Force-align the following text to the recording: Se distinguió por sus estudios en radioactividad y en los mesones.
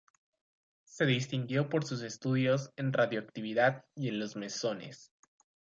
Se 0.83 1.05
distinguió 1.05 1.69
por 1.69 1.85
sus 1.85 2.01
estudios 2.01 2.71
en 2.75 2.91
radioactividad 2.91 3.83
y 3.93 4.07
en 4.07 4.17
los 4.19 4.35
mesones. 4.35 5.11